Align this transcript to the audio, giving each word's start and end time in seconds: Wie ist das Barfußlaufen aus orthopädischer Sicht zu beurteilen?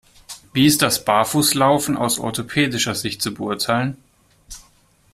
Wie 0.51 0.65
ist 0.65 0.81
das 0.81 1.05
Barfußlaufen 1.05 1.95
aus 1.95 2.17
orthopädischer 2.17 2.95
Sicht 2.95 3.21
zu 3.21 3.35
beurteilen? 3.35 3.97